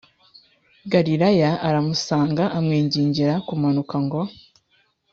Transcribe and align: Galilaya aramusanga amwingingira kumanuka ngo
Galilaya 0.91 1.51
aramusanga 1.67 2.43
amwingingira 2.57 3.33
kumanuka 3.47 3.95
ngo 4.05 4.21